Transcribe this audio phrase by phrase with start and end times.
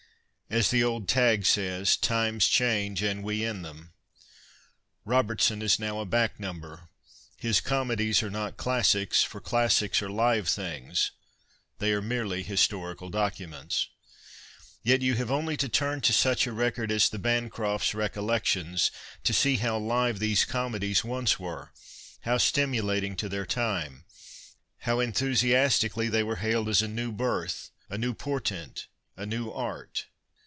[0.53, 3.93] As the old tag says, times change and we in them.
[5.05, 6.89] Robertson is now a" back number."
[7.37, 11.11] His comedies are not classics, for classics are live things;
[11.79, 13.87] they are merely historical documents.
[14.83, 18.91] Yet you have only to turn to such a record as '* The Bancrofts' Recollections"
[19.23, 21.71] to see how live these comedies once were,
[22.23, 24.03] how stimu lating to their time,
[24.79, 30.07] how enthusiastically they were hailed as a new ])irth, a new portent, a new art.